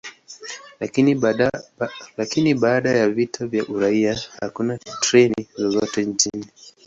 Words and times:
Lakini 2.17 2.53
baada 2.55 2.89
ya 2.91 3.09
vita 3.09 3.45
vya 3.47 3.65
uraia, 3.65 4.19
hakuna 4.41 4.77
treni 4.77 5.47
zozote 5.55 6.05
nchini. 6.05 6.45